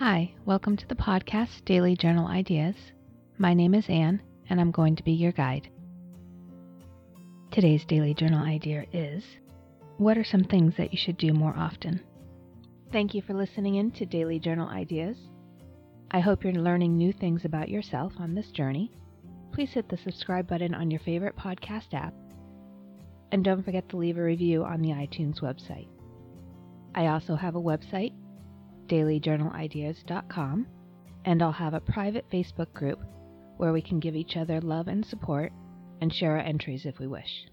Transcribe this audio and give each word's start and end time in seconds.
Hi, 0.00 0.34
welcome 0.44 0.76
to 0.76 0.88
the 0.88 0.96
podcast 0.96 1.64
Daily 1.64 1.94
Journal 1.94 2.26
Ideas. 2.26 2.74
My 3.38 3.54
name 3.54 3.74
is 3.74 3.88
Anne, 3.88 4.20
and 4.50 4.60
I'm 4.60 4.72
going 4.72 4.96
to 4.96 5.04
be 5.04 5.12
your 5.12 5.30
guide. 5.30 5.68
Today's 7.52 7.84
daily 7.84 8.12
journal 8.12 8.44
idea 8.44 8.86
is 8.92 9.24
What 9.98 10.18
are 10.18 10.24
some 10.24 10.42
things 10.42 10.74
that 10.76 10.92
you 10.92 10.98
should 10.98 11.16
do 11.16 11.32
more 11.32 11.54
often? 11.56 12.00
Thank 12.90 13.14
you 13.14 13.22
for 13.22 13.34
listening 13.34 13.76
in 13.76 13.92
to 13.92 14.04
Daily 14.04 14.40
Journal 14.40 14.68
Ideas. 14.68 15.16
I 16.10 16.18
hope 16.18 16.42
you're 16.42 16.54
learning 16.54 16.96
new 16.96 17.12
things 17.12 17.44
about 17.44 17.68
yourself 17.68 18.14
on 18.18 18.34
this 18.34 18.50
journey. 18.50 18.90
Please 19.52 19.70
hit 19.70 19.88
the 19.88 19.96
subscribe 19.96 20.48
button 20.48 20.74
on 20.74 20.90
your 20.90 21.00
favorite 21.00 21.36
podcast 21.36 21.94
app. 21.94 22.14
And 23.30 23.44
don't 23.44 23.62
forget 23.62 23.88
to 23.90 23.96
leave 23.96 24.18
a 24.18 24.22
review 24.24 24.64
on 24.64 24.82
the 24.82 24.90
iTunes 24.90 25.40
website. 25.40 25.86
I 26.96 27.06
also 27.06 27.36
have 27.36 27.54
a 27.54 27.62
website, 27.62 28.12
dailyjournalideas.com, 28.88 30.66
and 31.24 31.42
I'll 31.42 31.52
have 31.52 31.74
a 31.74 31.80
private 31.80 32.28
Facebook 32.30 32.72
group 32.72 33.00
where 33.56 33.72
we 33.72 33.82
can 33.82 34.00
give 34.00 34.16
each 34.16 34.36
other 34.36 34.60
love 34.60 34.88
and 34.88 35.04
support 35.06 35.52
and 36.00 36.12
share 36.12 36.32
our 36.32 36.38
entries 36.38 36.86
if 36.86 36.98
we 36.98 37.06
wish. 37.06 37.46